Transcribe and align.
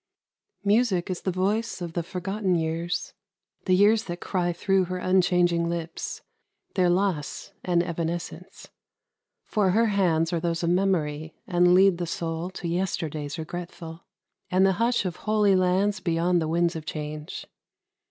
Music 0.63 1.11
is 1.11 1.21
the 1.21 1.31
voice 1.31 1.79
of 1.79 1.93
the 1.93 2.01
forgotten 2.01 2.55
years 2.55 3.13
The 3.65 3.75
years 3.75 4.05
that 4.05 4.19
cry 4.19 4.51
thro' 4.51 4.85
her 4.85 4.97
unchanging 4.97 5.69
lips 5.69 6.23
Their 6.73 6.89
loss 6.89 7.51
and 7.63 7.83
evanescence. 7.83 8.69
For 9.45 9.69
her 9.69 9.85
hands 9.93 10.33
Are 10.33 10.39
those 10.39 10.63
of 10.63 10.71
Memory, 10.71 11.35
and 11.45 11.75
lead 11.75 11.99
the 11.99 12.07
soul 12.07 12.49
To 12.49 12.67
yesterdays 12.67 13.37
regretful, 13.37 14.03
and 14.49 14.65
the 14.65 14.73
hush 14.81 15.05
Of 15.05 15.17
holy 15.17 15.55
lands 15.55 15.99
beyond 15.99 16.41
the 16.41 16.47
winds 16.47 16.75
of 16.75 16.83
change. 16.83 17.45